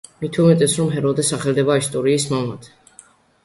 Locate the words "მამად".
2.35-2.67